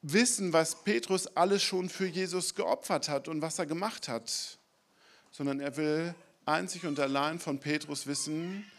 wissen, 0.04 0.52
was 0.52 0.84
Petrus 0.84 1.26
alles 1.28 1.62
schon 1.62 1.88
für 1.88 2.06
Jesus 2.06 2.54
geopfert 2.54 3.08
hat 3.08 3.26
und 3.26 3.40
was 3.40 3.58
er 3.58 3.66
gemacht 3.66 4.08
hat, 4.08 4.58
sondern 5.30 5.60
er 5.60 5.76
will 5.76 6.14
einzig 6.44 6.84
und 6.84 7.00
allein 7.00 7.38
von 7.38 7.58
Petrus 7.58 8.06
wissen, 8.06 8.70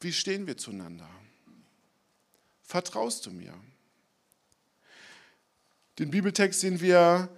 wie 0.00 0.12
stehen 0.12 0.46
wir 0.46 0.56
zueinander? 0.56 1.08
Vertraust 2.62 3.24
du 3.26 3.30
mir? 3.30 3.54
Den 6.00 6.10
Bibeltext, 6.10 6.62
den 6.64 6.80
wir 6.80 7.28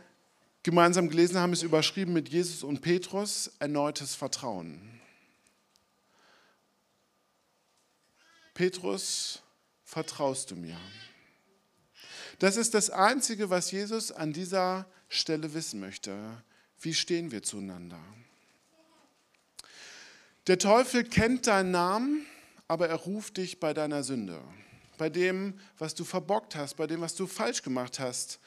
gemeinsam 0.63 1.11
gelesen 1.11 1.37
haben, 1.37 1.53
ist 1.53 1.63
überschrieben 1.63 2.15
mit 2.15 2.31
Jesus 2.31 2.63
und 2.63 2.81
Petrus, 2.81 3.53
erneutes 3.59 4.15
Vertrauen. 4.15 4.99
Petrus, 8.55 9.43
vertraust 9.85 10.51
du 10.51 10.57
mir? 10.57 10.79
Das 12.39 12.57
ist 12.57 12.75
das 12.75 12.91
Einzige, 12.91 13.51
was 13.51 13.71
Jesus 13.71 14.13
an 14.13 14.33
dieser 14.33 14.87
Stelle 15.09 15.55
wissen 15.55 15.81
möchte. 15.81 16.43
Wie 16.81 16.95
stehen 16.95 17.31
wir 17.31 17.43
zueinander? 17.43 18.01
Der 20.47 20.59
Teufel 20.59 21.05
kennt 21.05 21.47
deinen 21.47 21.73
Namen, 21.73 22.27
aber 22.69 22.89
er 22.89 22.97
ruft 22.97 23.37
dich 23.37 23.61
bei 23.61 23.75
deiner 23.75 24.03
Sünde 24.03 24.41
bei 24.99 25.09
dem, 25.09 25.55
was 25.79 25.95
du 25.95 26.05
verbockt 26.05 26.57
hast, 26.57 26.75
bei 26.75 26.87
dem, 26.87 27.01
was 27.01 27.15
du 27.15 27.27
falsch 27.27 27.63
gemacht 27.63 27.99
hast, 27.99 28.39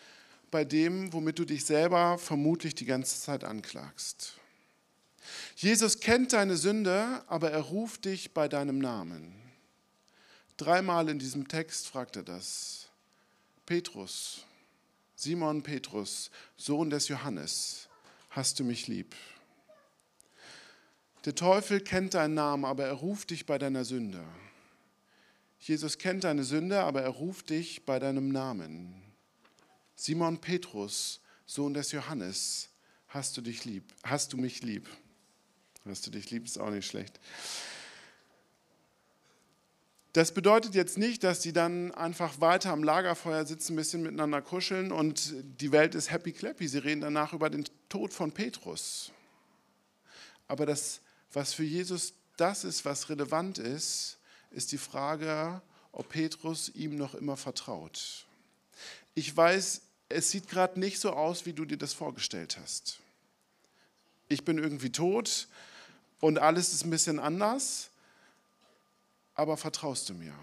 bei 0.51 0.63
dem, 0.63 1.11
womit 1.13 1.39
du 1.39 1.45
dich 1.45 1.65
selber 1.65 2.17
vermutlich 2.17 2.75
die 2.75 2.85
ganze 2.85 3.19
Zeit 3.19 3.43
anklagst. 3.43 4.33
Jesus 5.55 5.99
kennt 5.99 6.33
deine 6.33 6.57
Sünde, 6.57 7.23
aber 7.27 7.51
er 7.51 7.61
ruft 7.61 8.05
dich 8.05 8.33
bei 8.33 8.47
deinem 8.47 8.79
Namen. 8.79 9.33
Dreimal 10.57 11.09
in 11.09 11.17
diesem 11.17 11.47
Text 11.47 11.87
fragt 11.87 12.17
er 12.17 12.23
das. 12.23 12.89
Petrus, 13.65 14.45
Simon 15.15 15.61
Petrus, 15.63 16.31
Sohn 16.57 16.89
des 16.89 17.07
Johannes, 17.07 17.87
hast 18.29 18.59
du 18.59 18.63
mich 18.63 18.87
lieb? 18.87 19.15
Der 21.25 21.35
Teufel 21.35 21.81
kennt 21.81 22.15
deinen 22.15 22.33
Namen, 22.33 22.65
aber 22.65 22.85
er 22.85 22.93
ruft 22.93 23.29
dich 23.29 23.45
bei 23.45 23.59
deiner 23.59 23.85
Sünde. 23.85 24.23
Jesus 25.59 25.99
kennt 25.99 26.23
deine 26.23 26.43
Sünde, 26.43 26.81
aber 26.81 27.03
er 27.03 27.09
ruft 27.09 27.51
dich 27.51 27.85
bei 27.85 27.99
deinem 27.99 28.29
Namen. 28.29 28.95
Simon 29.95 30.41
Petrus, 30.41 31.21
Sohn 31.45 31.75
des 31.75 31.91
Johannes, 31.91 32.69
hast 33.07 33.37
du 33.37 33.41
dich 33.41 33.65
lieb? 33.65 33.93
Hast 34.01 34.33
du 34.33 34.37
mich 34.37 34.63
lieb? 34.63 34.89
Hast 35.85 36.07
du 36.07 36.11
dich 36.11 36.31
lieb, 36.31 36.45
ist 36.45 36.57
auch 36.57 36.71
nicht 36.71 36.87
schlecht. 36.87 37.19
Das 40.13 40.33
bedeutet 40.33 40.75
jetzt 40.75 40.97
nicht, 40.97 41.23
dass 41.23 41.39
die 41.39 41.53
dann 41.53 41.93
einfach 41.93 42.41
weiter 42.41 42.71
am 42.71 42.83
Lagerfeuer 42.83 43.45
sitzen, 43.45 43.73
ein 43.73 43.75
bisschen 43.77 44.01
miteinander 44.03 44.41
kuscheln 44.41 44.91
und 44.91 45.33
die 45.61 45.71
Welt 45.71 45.95
ist 45.95 46.11
happy 46.11 46.33
clappy. 46.33 46.67
Sie 46.67 46.79
reden 46.79 47.01
danach 47.01 47.31
über 47.31 47.49
den 47.49 47.63
Tod 47.87 48.13
von 48.13 48.33
Petrus. 48.33 49.11
Aber 50.49 50.65
das, 50.65 50.99
was 51.31 51.53
für 51.53 51.63
Jesus 51.63 52.13
das 52.35 52.65
ist, 52.65 52.83
was 52.83 53.09
relevant 53.09 53.57
ist, 53.57 54.17
ist 54.51 54.73
die 54.73 54.77
Frage, 54.77 55.61
ob 55.93 56.09
Petrus 56.09 56.69
ihm 56.75 56.97
noch 56.97 57.15
immer 57.15 57.37
vertraut. 57.37 58.25
Ich 59.13 59.35
weiß, 59.35 59.81
es 60.09 60.31
sieht 60.31 60.49
gerade 60.49 60.77
nicht 60.77 60.99
so 60.99 61.11
aus, 61.11 61.45
wie 61.45 61.53
du 61.53 61.63
dir 61.63 61.77
das 61.77 61.93
vorgestellt 61.93 62.57
hast. 62.61 62.99
Ich 64.27 64.43
bin 64.43 64.57
irgendwie 64.57 64.91
tot 64.91 65.47
und 66.19 66.37
alles 66.37 66.73
ist 66.73 66.83
ein 66.83 66.89
bisschen 66.89 67.19
anders, 67.19 67.90
aber 69.41 69.57
vertraust 69.57 70.07
du 70.07 70.13
mir? 70.13 70.35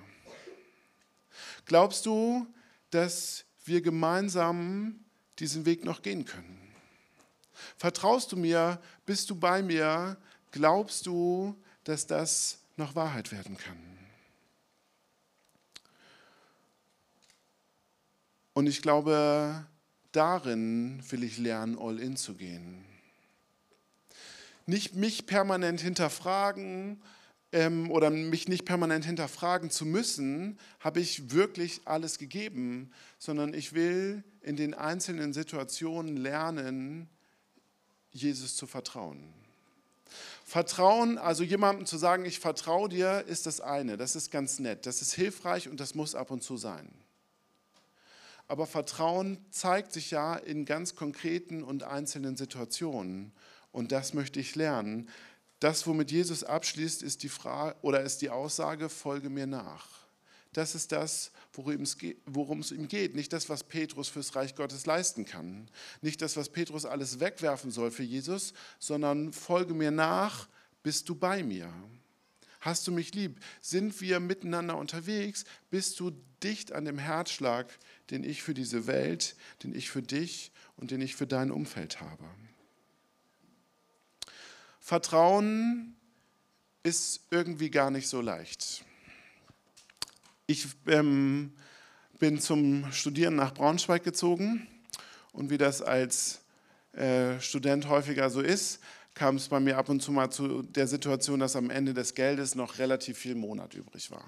Glaubst 1.67 2.05
du, 2.05 2.47
dass 2.91 3.45
wir 3.65 3.81
gemeinsam 3.81 4.99
diesen 5.39 5.65
Weg 5.67 5.85
noch 5.85 6.03
gehen 6.03 6.25
können? 6.25 6.59
Vertraust 7.77 8.33
du 8.33 8.37
mir? 8.37 8.81
Bist 9.07 9.31
du 9.31 9.37
bei 9.37 9.63
mir? 9.63 10.17
Glaubst 10.51 11.07
du, 11.07 11.55
dass 11.85 12.09
das 12.09 12.59
noch 12.77 12.97
Wahrheit 12.97 13.31
werden 13.31 13.57
kann? 13.57 13.79
Und 18.53 18.67
ich 18.67 18.83
glaube, 18.83 19.65
darin 20.11 21.05
will 21.09 21.23
ich 21.23 21.39
lernen, 21.39 21.79
all 21.79 22.01
in 22.01 22.17
zu 22.17 22.35
gehen. 22.35 22.85
Nicht 24.67 24.97
mich 24.97 25.27
permanent 25.27 25.81
hinterfragen 25.81 27.01
ähm, 27.53 27.91
oder 27.91 28.11
mich 28.11 28.49
nicht 28.49 28.65
permanent 28.65 29.05
hinterfragen 29.05 29.71
zu 29.71 29.87
müssen, 29.87 30.59
habe 30.81 31.01
ich 31.01 31.33
wirklich 31.33 31.81
alles 31.85 32.19
gegeben, 32.19 32.91
sondern 33.19 33.55
ich 33.55 33.73
will 33.73 34.25
in 34.43 34.57
den 34.57 34.75
einzelnen 34.75 35.33
Situationen 35.33 36.17
lernen, 36.17 37.09
Jesus 38.11 38.57
zu 38.57 38.67
vertrauen. 38.67 39.33
Vertrauen, 40.45 41.19
also 41.19 41.45
jemandem 41.45 41.85
zu 41.85 41.99
sagen, 41.99 42.25
ich 42.25 42.41
vertraue 42.41 42.89
dir, 42.89 43.25
ist 43.27 43.45
das 43.47 43.61
eine. 43.61 43.99
Das 43.99 44.17
ist 44.17 44.31
ganz 44.31 44.59
nett, 44.59 44.87
das 44.87 45.03
ist 45.03 45.13
hilfreich 45.13 45.69
und 45.69 45.79
das 45.81 45.95
muss 45.95 46.15
ab 46.15 46.31
und 46.31 46.43
zu 46.43 46.57
sein. 46.57 46.89
Aber 48.47 48.67
Vertrauen 48.67 49.45
zeigt 49.51 49.93
sich 49.93 50.11
ja 50.11 50.35
in 50.35 50.65
ganz 50.65 50.95
konkreten 50.95 51.63
und 51.63 51.83
einzelnen 51.83 52.37
Situationen. 52.37 53.33
Und 53.73 53.93
das 53.93 54.15
möchte 54.15 54.41
ich 54.41 54.55
lernen. 54.55 55.11
Das, 55.61 55.87
womit 55.87 56.11
Jesus 56.11 56.45
abschließt, 56.45 57.03
ist 57.03 57.23
die 57.23 57.29
Frage 57.29 57.77
oder 57.83 58.03
ist 58.03 58.23
die 58.23 58.31
Aussage: 58.31 58.89
Folge 58.89 59.29
mir 59.29 59.47
nach. 59.47 60.07
das 60.53 60.75
ist 60.75 60.93
das, 60.93 61.31
worum 61.53 62.61
es 62.61 62.73
ihm 62.73 62.89
geht. 62.89 63.15
Nicht 63.15 63.33
das, 63.33 63.49
was 63.49 63.65
Petrus 63.65 64.09
fürs 64.09 64.35
Reich 64.35 64.55
Gottes 64.55 64.87
leisten 64.87 65.25
kann. 65.25 65.69
Nicht 66.01 66.23
das, 66.23 66.37
was 66.37 66.49
Petrus 66.49 66.85
alles 66.85 67.21
wegwerfen 67.21 67.71
soll 67.71 67.91
für 67.91 68.03
Jesus, 68.03 68.55
sondern 68.79 69.33
folge 69.33 69.75
mir 69.75 69.91
nach, 69.91 70.49
bist 70.83 71.09
du 71.09 71.15
bei 71.15 71.43
mir. 71.43 71.73
Hast 72.61 72.87
du 72.87 72.93
mich 72.93 73.15
lieb? 73.15 73.39
Sind 73.61 74.01
wir 74.01 74.21
miteinander 74.21 74.77
unterwegs? 74.77 75.45
Bist 75.71 76.01
du 76.01 76.13
dicht 76.43 76.73
an 76.73 76.85
dem 76.85 76.99
Herzschlag, 76.99 77.67
den 78.11 78.25
ich 78.25 78.43
für 78.43 78.55
diese 78.55 78.87
Welt, 78.87 79.37
den 79.63 79.75
ich 79.75 79.91
für 79.91 80.03
dich 80.03 80.51
und 80.77 80.91
den 80.91 81.01
ich 81.01 81.15
für 81.15 81.27
dein 81.27 81.51
Umfeld 81.51 82.01
habe? 82.01 82.25
Vertrauen 84.89 85.95
ist 86.83 87.21
irgendwie 87.31 87.71
gar 87.71 87.91
nicht 87.91 88.09
so 88.09 88.23
leicht. 88.23 88.87
Ich 90.47 90.67
ähm, 90.87 91.53
bin 92.19 92.41
zum 92.41 92.91
Studieren 92.91 93.37
nach 93.37 93.53
Braunschweig 93.53 94.03
gezogen 94.03 94.67
und 95.33 95.51
wie 95.51 95.59
das 95.59 95.83
als 95.83 96.41
äh, 96.93 97.39
Student 97.39 97.91
häufiger 97.91 98.31
so 98.31 98.41
ist, 98.41 98.81
kam 99.13 99.37
es 99.37 99.49
bei 99.49 99.61
mir 99.61 99.77
ab 99.77 99.91
und 99.91 100.01
zu 100.01 100.11
mal 100.11 100.31
zu 100.31 100.63
der 100.63 100.87
Situation, 100.87 101.39
dass 101.39 101.55
am 101.55 101.69
Ende 101.69 101.93
des 101.93 102.15
Geldes 102.15 102.55
noch 102.55 102.79
relativ 102.79 103.19
viel 103.19 103.35
Monat 103.35 103.75
übrig 103.75 104.11
war. 104.11 104.25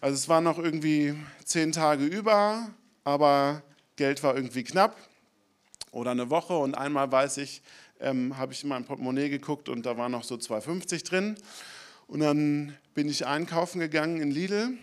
Also 0.00 0.14
es 0.14 0.28
waren 0.28 0.44
noch 0.44 0.60
irgendwie 0.60 1.16
zehn 1.44 1.72
Tage 1.72 2.04
über, 2.04 2.70
aber 3.02 3.64
Geld 3.96 4.22
war 4.22 4.36
irgendwie 4.36 4.62
knapp 4.62 4.96
oder 5.90 6.12
eine 6.12 6.30
Woche 6.30 6.56
und 6.56 6.76
einmal 6.76 7.10
weiß 7.10 7.38
ich, 7.38 7.62
ähm, 8.00 8.36
habe 8.36 8.52
ich 8.52 8.62
in 8.62 8.68
mein 8.68 8.84
Portemonnaie 8.84 9.28
geguckt 9.28 9.68
und 9.68 9.86
da 9.86 9.96
war 9.96 10.08
noch 10.08 10.24
so 10.24 10.36
2,50 10.36 11.04
drin. 11.04 11.36
Und 12.06 12.20
dann 12.20 12.76
bin 12.94 13.08
ich 13.08 13.26
einkaufen 13.26 13.80
gegangen 13.80 14.20
in 14.20 14.30
Lidl 14.30 14.78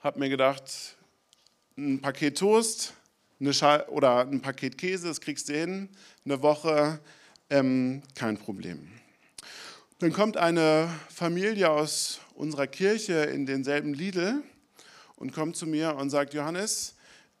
habe 0.00 0.18
mir 0.18 0.30
gedacht, 0.30 0.96
ein 1.76 2.00
Paket 2.00 2.38
Toast 2.38 2.94
eine 3.38 3.86
oder 3.88 4.20
ein 4.20 4.40
Paket 4.40 4.78
Käse, 4.78 5.08
das 5.08 5.20
kriegst 5.20 5.48
du 5.48 5.54
hin, 5.54 5.88
eine 6.24 6.42
Woche, 6.42 7.00
ähm, 7.50 8.02
kein 8.14 8.38
Problem. 8.38 8.88
Dann 9.98 10.12
kommt 10.12 10.36
eine 10.38 10.88
Familie 11.10 11.70
aus 11.70 12.20
unserer 12.34 12.66
Kirche 12.66 13.12
in 13.24 13.44
denselben 13.44 13.92
Lidl 13.92 14.42
und 15.16 15.32
kommt 15.32 15.56
zu 15.56 15.66
mir 15.66 15.96
und 15.96 16.08
sagt, 16.08 16.32
Johannes, 16.32 16.94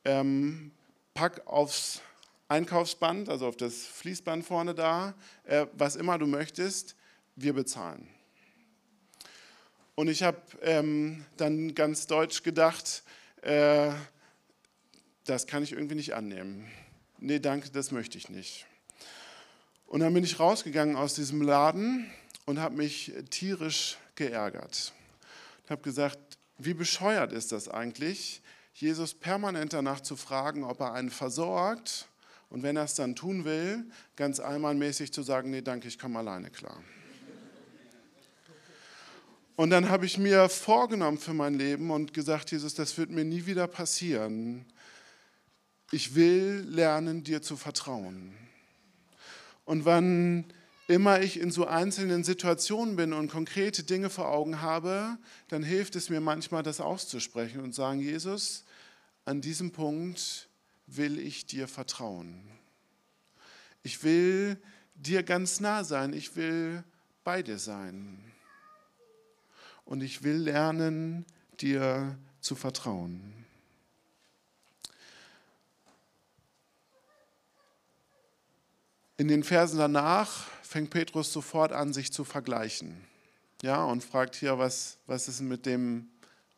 ähm, 0.04 0.70
pack 1.14 1.46
aufs 1.46 2.02
Einkaufsband, 2.50 3.28
also 3.28 3.46
auf 3.46 3.56
das 3.56 3.86
Fließband 3.86 4.44
vorne 4.44 4.74
da, 4.74 5.14
äh, 5.44 5.66
was 5.72 5.94
immer 5.94 6.18
du 6.18 6.26
möchtest, 6.26 6.96
wir 7.36 7.52
bezahlen. 7.52 8.08
Und 9.94 10.08
ich 10.08 10.24
habe 10.24 10.40
ähm, 10.62 11.24
dann 11.36 11.76
ganz 11.76 12.08
deutsch 12.08 12.42
gedacht, 12.42 13.04
äh, 13.42 13.92
das 15.24 15.46
kann 15.46 15.62
ich 15.62 15.72
irgendwie 15.72 15.94
nicht 15.94 16.14
annehmen. 16.14 16.66
Nee, 17.18 17.38
danke, 17.38 17.70
das 17.70 17.92
möchte 17.92 18.18
ich 18.18 18.28
nicht. 18.28 18.66
Und 19.86 20.00
dann 20.00 20.12
bin 20.12 20.24
ich 20.24 20.40
rausgegangen 20.40 20.96
aus 20.96 21.14
diesem 21.14 21.42
Laden 21.42 22.10
und 22.46 22.58
habe 22.58 22.76
mich 22.76 23.12
tierisch 23.30 23.96
geärgert. 24.16 24.92
Ich 25.64 25.70
habe 25.70 25.82
gesagt, 25.82 26.18
wie 26.58 26.74
bescheuert 26.74 27.32
ist 27.32 27.52
das 27.52 27.68
eigentlich, 27.68 28.42
Jesus 28.74 29.14
permanent 29.14 29.72
danach 29.72 30.00
zu 30.00 30.16
fragen, 30.16 30.64
ob 30.64 30.80
er 30.80 30.94
einen 30.94 31.10
versorgt 31.10 32.09
und 32.50 32.62
wenn 32.62 32.76
er 32.76 32.84
es 32.84 32.94
dann 32.94 33.14
tun 33.16 33.44
will, 33.44 33.84
ganz 34.16 34.40
einmalmäßig 34.40 35.12
zu 35.12 35.22
sagen, 35.22 35.50
nee, 35.50 35.62
danke, 35.62 35.88
ich 35.88 35.98
komme 35.98 36.18
alleine 36.18 36.50
klar. 36.50 36.82
Und 39.56 39.70
dann 39.70 39.88
habe 39.88 40.06
ich 40.06 40.18
mir 40.18 40.48
vorgenommen 40.48 41.18
für 41.18 41.34
mein 41.34 41.54
Leben 41.54 41.90
und 41.90 42.14
gesagt, 42.14 42.50
Jesus, 42.50 42.74
das 42.74 42.96
wird 42.98 43.10
mir 43.10 43.24
nie 43.24 43.46
wieder 43.46 43.66
passieren. 43.66 44.64
Ich 45.92 46.14
will 46.14 46.64
lernen, 46.68 47.24
dir 47.24 47.42
zu 47.42 47.56
vertrauen. 47.56 48.32
Und 49.64 49.84
wann 49.84 50.46
immer 50.88 51.20
ich 51.20 51.38
in 51.38 51.52
so 51.52 51.66
einzelnen 51.66 52.24
Situationen 52.24 52.96
bin 52.96 53.12
und 53.12 53.30
konkrete 53.30 53.84
Dinge 53.84 54.10
vor 54.10 54.28
Augen 54.30 54.60
habe, 54.60 55.18
dann 55.48 55.62
hilft 55.62 55.94
es 55.94 56.10
mir 56.10 56.20
manchmal, 56.20 56.64
das 56.64 56.80
auszusprechen 56.80 57.60
und 57.60 57.74
sagen, 57.74 58.00
Jesus, 58.00 58.64
an 59.24 59.40
diesem 59.40 59.70
Punkt 59.70 60.48
will 60.96 61.18
ich 61.18 61.46
dir 61.46 61.68
vertrauen. 61.68 62.42
Ich 63.82 64.02
will 64.02 64.60
dir 64.94 65.22
ganz 65.22 65.60
nah 65.60 65.84
sein. 65.84 66.12
Ich 66.12 66.36
will 66.36 66.84
bei 67.24 67.42
dir 67.42 67.58
sein 67.58 68.18
und 69.84 70.02
ich 70.02 70.22
will 70.22 70.36
lernen, 70.36 71.26
dir 71.60 72.16
zu 72.40 72.54
vertrauen. 72.54 73.34
In 79.16 79.28
den 79.28 79.42
Versen 79.42 79.78
danach 79.78 80.46
fängt 80.62 80.90
Petrus 80.90 81.32
sofort 81.32 81.72
an, 81.72 81.92
sich 81.92 82.12
zu 82.12 82.24
vergleichen. 82.24 82.96
Ja, 83.62 83.84
und 83.84 84.02
fragt 84.02 84.36
hier, 84.36 84.58
was, 84.58 84.96
was 85.06 85.28
ist 85.28 85.42
mit 85.42 85.66
dem, 85.66 86.08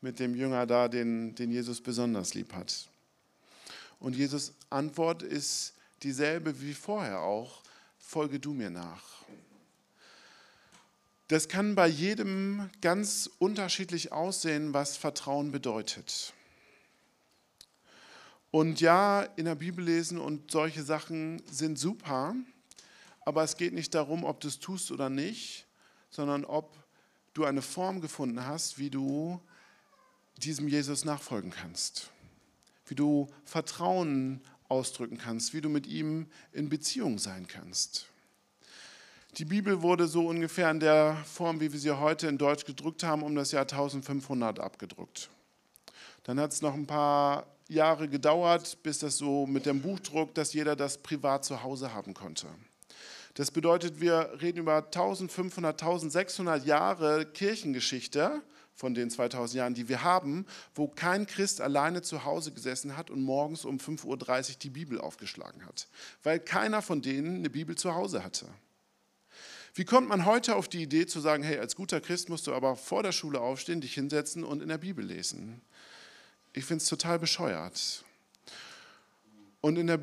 mit 0.01 0.21
dem 0.21 0.37
Jünger 0.37 0.67
da, 0.67 0.87
den, 0.87 1.35
den 1.35 1.51
Jesus 1.51 1.81
besonders 1.81 2.35
lieb 2.35 2.53
hat. 2.53 2.89
Und 4.03 4.17
Jesus 4.17 4.53
Antwort 4.69 5.23
ist 5.23 5.75
dieselbe 6.03 6.61
wie 6.61 6.75
vorher 6.75 7.21
auch, 7.21 7.63
folge 7.99 8.41
du 8.41 8.53
mir 8.53 8.69
nach. 8.69 9.23
Das 11.29 11.49
kann 11.49 11.77
bei 11.77 11.87
jedem 11.87 12.69
ganz 12.81 13.31
unterschiedlich 13.39 14.11
aussehen, 14.11 14.75
was 14.75 14.97
Vertrauen 14.97 15.53
bedeutet. 15.53 16.35
Und 18.51 18.81
ja, 18.81 19.23
in 19.37 19.45
der 19.45 19.55
Bibel 19.55 19.85
lesen 19.85 20.19
und 20.19 20.51
solche 20.51 20.83
Sachen 20.83 21.41
sind 21.49 21.79
super, 21.79 22.35
aber 23.21 23.45
es 23.45 23.57
geht 23.57 23.73
nicht 23.73 23.95
darum, 23.95 24.25
ob 24.25 24.41
du 24.41 24.49
es 24.49 24.59
tust 24.59 24.91
oder 24.91 25.11
nicht, 25.11 25.65
sondern 26.11 26.45
ob 26.45 26.77
du 27.35 27.45
eine 27.45 27.63
Form 27.63 28.01
gefunden 28.01 28.45
hast, 28.45 28.79
wie 28.79 28.91
du 28.91 29.41
diesem 30.39 30.67
Jesus 30.67 31.05
nachfolgen 31.05 31.53
kannst, 31.53 32.11
wie 32.87 32.95
du 32.95 33.29
Vertrauen 33.45 34.41
ausdrücken 34.69 35.19
kannst, 35.19 35.55
wie 35.55 35.61
du 35.61 35.69
mit 35.69 35.87
ihm 35.87 36.27
in 36.53 36.69
Beziehung 36.69 37.19
sein 37.19 37.47
kannst. 37.47 38.07
Die 39.39 39.45
Bibel 39.45 39.81
wurde 39.81 40.09
so 40.09 40.27
ungefähr 40.27 40.71
in 40.71 40.81
der 40.81 41.17
Form, 41.25 41.61
wie 41.61 41.73
wir 41.73 41.81
sie 41.81 41.99
heute 41.99 42.27
in 42.27 42.37
Deutsch 42.37 42.67
gedruckt 42.67 43.03
haben, 43.03 43.23
um 43.23 43.35
das 43.35 43.53
Jahr 43.53 43.63
1500 43.63 44.61
abgedruckt. 44.61 45.31
Dann 46.25 46.39
hat 46.39 46.53
es 46.53 46.61
noch 46.61 46.75
ein 46.75 46.87
paar 46.87 47.47
Jahre 47.69 48.09
gedauert, 48.09 48.79
bis 48.83 48.99
das 48.99 49.17
so 49.17 49.47
mit 49.47 49.65
dem 49.67 49.81
Buchdruck, 49.81 50.35
dass 50.35 50.53
jeder 50.53 50.77
das 50.77 50.99
privat 50.99 51.45
zu 51.45 51.63
Hause 51.63 51.95
haben 51.95 52.13
konnte. 52.13 52.47
Das 53.35 53.51
bedeutet, 53.51 54.01
wir 54.01 54.39
reden 54.43 54.59
über 54.59 54.77
1500, 54.77 55.83
1600 55.83 56.67
Jahre 56.67 57.25
Kirchengeschichte 57.25 58.43
von 58.75 58.95
den 58.95 59.11
2000 59.11 59.59
Jahren, 59.59 59.75
die 59.75 59.89
wir 59.89 60.03
haben, 60.03 60.47
wo 60.75 60.89
kein 60.89 61.27
Christ 61.27 61.61
alleine 61.61 62.03
zu 62.03 62.25
Hause 62.25 62.53
gesessen 62.53 62.97
hat 62.97 63.11
und 63.11 63.23
morgens 63.23 63.65
um 63.65 63.79
5.30 63.79 64.05
Uhr 64.07 64.57
die 64.61 64.71
Bibel 64.71 65.01
aufgeschlagen 65.01 65.65
hat, 65.67 65.89
weil 66.23 66.41
keiner 66.41 66.83
von 66.83 67.03
denen 67.03 67.39
eine 67.39 67.51
Bibel 67.51 67.77
zu 67.77 67.95
Hause 67.95 68.25
hatte. 68.25 68.47
Wie 69.75 69.85
kommt 69.85 70.09
man 70.09 70.27
heute 70.27 70.57
auf 70.57 70.69
die 70.69 70.83
Idee 70.83 71.07
zu 71.07 71.21
sagen, 71.21 71.43
hey, 71.43 71.59
als 71.59 71.77
guter 71.77 72.01
Christ 72.01 72.29
musst 72.29 72.47
du 72.47 72.53
aber 72.53 72.77
vor 72.77 73.03
der 73.03 73.13
Schule 73.13 73.41
aufstehen, 73.41 73.81
dich 73.81 73.95
hinsetzen 73.95 74.45
und 74.45 74.63
in 74.63 74.69
der 74.69 74.79
Bibel 74.79 75.05
lesen? 75.05 75.63
Ich 76.53 76.67
finde 76.67 76.83
es 76.83 76.89
total 76.89 77.19
bescheuert. 77.19 78.05
Und 79.63 79.79
in 79.79 79.87
der, 79.87 80.01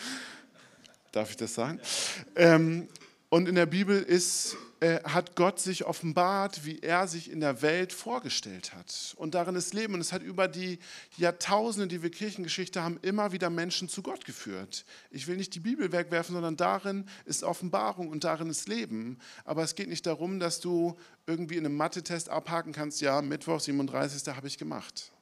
darf 1.12 1.30
ich 1.30 1.36
das 1.36 1.54
sagen? 1.54 1.80
Ähm, 2.34 2.88
und 3.28 3.48
in 3.48 3.54
der 3.54 3.66
Bibel 3.66 4.02
ist 4.02 4.56
äh, 4.84 5.02
hat 5.04 5.34
Gott 5.34 5.60
sich 5.60 5.86
offenbart, 5.86 6.66
wie 6.66 6.80
er 6.80 7.08
sich 7.08 7.30
in 7.30 7.40
der 7.40 7.62
Welt 7.62 7.90
vorgestellt 7.90 8.74
hat. 8.74 9.14
Und 9.16 9.34
darin 9.34 9.54
ist 9.54 9.72
Leben. 9.72 9.94
Und 9.94 10.00
es 10.02 10.12
hat 10.12 10.22
über 10.22 10.46
die 10.46 10.78
Jahrtausende, 11.16 11.88
die 11.88 12.02
wir 12.02 12.10
Kirchengeschichte 12.10 12.82
haben, 12.82 12.98
immer 13.00 13.32
wieder 13.32 13.48
Menschen 13.48 13.88
zu 13.88 14.02
Gott 14.02 14.26
geführt. 14.26 14.84
Ich 15.10 15.26
will 15.26 15.38
nicht 15.38 15.54
die 15.54 15.60
Bibel 15.60 15.90
wegwerfen, 15.90 16.34
sondern 16.34 16.58
darin 16.58 17.08
ist 17.24 17.44
Offenbarung 17.44 18.08
und 18.08 18.24
darin 18.24 18.50
ist 18.50 18.68
Leben. 18.68 19.20
Aber 19.46 19.62
es 19.62 19.74
geht 19.74 19.88
nicht 19.88 20.04
darum, 20.04 20.38
dass 20.38 20.60
du 20.60 20.98
irgendwie 21.26 21.56
in 21.56 21.64
einem 21.64 21.78
Mathe-Test 21.78 22.28
abhaken 22.28 22.74
kannst, 22.74 23.00
ja, 23.00 23.22
Mittwoch, 23.22 23.60
37. 23.60 24.36
habe 24.36 24.48
ich 24.48 24.58
gemacht. 24.58 25.12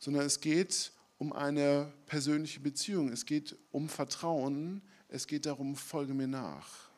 Sondern 0.00 0.26
es 0.26 0.40
geht 0.40 0.90
um 1.18 1.32
eine 1.32 1.92
persönliche 2.06 2.58
Beziehung. 2.58 3.12
Es 3.12 3.24
geht 3.24 3.56
um 3.70 3.88
Vertrauen. 3.88 4.82
Es 5.06 5.28
geht 5.28 5.46
darum, 5.46 5.76
folge 5.76 6.12
mir 6.12 6.26
nach 6.26 6.90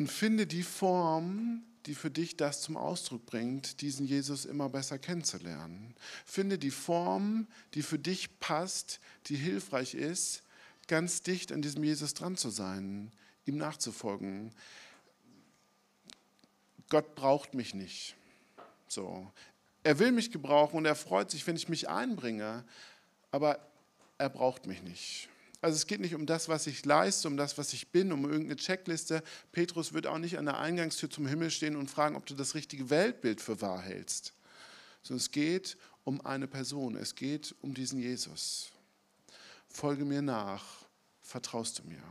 und 0.00 0.10
finde 0.10 0.46
die 0.46 0.62
Form, 0.62 1.62
die 1.84 1.94
für 1.94 2.10
dich 2.10 2.34
das 2.34 2.62
zum 2.62 2.78
Ausdruck 2.78 3.26
bringt, 3.26 3.82
diesen 3.82 4.06
Jesus 4.06 4.46
immer 4.46 4.70
besser 4.70 4.98
kennenzulernen. 4.98 5.94
Finde 6.24 6.56
die 6.56 6.70
Form, 6.70 7.46
die 7.74 7.82
für 7.82 7.98
dich 7.98 8.40
passt, 8.40 8.98
die 9.26 9.36
hilfreich 9.36 9.92
ist, 9.92 10.42
ganz 10.88 11.20
dicht 11.20 11.52
an 11.52 11.60
diesem 11.60 11.84
Jesus 11.84 12.14
dran 12.14 12.38
zu 12.38 12.48
sein, 12.48 13.12
ihm 13.44 13.58
nachzufolgen. 13.58 14.54
Gott 16.88 17.14
braucht 17.14 17.52
mich 17.52 17.74
nicht. 17.74 18.16
So. 18.88 19.30
Er 19.82 19.98
will 19.98 20.12
mich 20.12 20.30
gebrauchen 20.30 20.78
und 20.78 20.86
er 20.86 20.96
freut 20.96 21.30
sich, 21.30 21.46
wenn 21.46 21.56
ich 21.56 21.68
mich 21.68 21.90
einbringe, 21.90 22.64
aber 23.32 23.60
er 24.16 24.30
braucht 24.30 24.64
mich 24.64 24.82
nicht. 24.82 25.28
Also 25.62 25.76
es 25.76 25.86
geht 25.86 26.00
nicht 26.00 26.14
um 26.14 26.24
das, 26.24 26.48
was 26.48 26.66
ich 26.66 26.84
leiste, 26.86 27.28
um 27.28 27.36
das, 27.36 27.58
was 27.58 27.72
ich 27.74 27.88
bin, 27.88 28.12
um 28.12 28.24
irgendeine 28.24 28.56
Checkliste. 28.56 29.22
Petrus 29.52 29.92
wird 29.92 30.06
auch 30.06 30.18
nicht 30.18 30.38
an 30.38 30.46
der 30.46 30.58
Eingangstür 30.58 31.10
zum 31.10 31.26
Himmel 31.26 31.50
stehen 31.50 31.76
und 31.76 31.90
fragen, 31.90 32.16
ob 32.16 32.24
du 32.24 32.34
das 32.34 32.54
richtige 32.54 32.88
Weltbild 32.88 33.40
für 33.40 33.60
wahr 33.60 33.82
hältst. 33.82 34.32
Sondern 35.02 35.20
es 35.20 35.30
geht 35.30 35.76
um 36.04 36.24
eine 36.24 36.46
Person, 36.46 36.96
es 36.96 37.14
geht 37.14 37.54
um 37.60 37.74
diesen 37.74 38.00
Jesus. 38.00 38.70
Folge 39.68 40.04
mir 40.04 40.22
nach, 40.22 40.64
vertraust 41.20 41.78
du 41.78 41.82
mir. 41.84 42.02